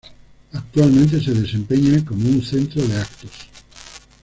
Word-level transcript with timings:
Actualmente 0.51 1.21
se 1.23 1.31
desempeña 1.31 2.03
como 2.03 2.27
un 2.27 2.41
centro 2.43 2.81
de 2.81 2.91
eventos. 2.95 3.31